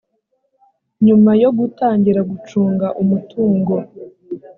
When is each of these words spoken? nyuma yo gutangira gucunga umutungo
nyuma 1.05 1.31
yo 1.41 1.49
gutangira 1.57 2.19
gucunga 2.29 2.87
umutungo 3.01 3.75